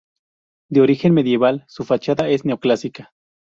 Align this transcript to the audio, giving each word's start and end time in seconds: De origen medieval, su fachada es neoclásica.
De 0.71 0.81
origen 0.81 1.13
medieval, 1.13 1.63
su 1.67 1.83
fachada 1.83 2.27
es 2.27 2.43
neoclásica. 2.43 3.13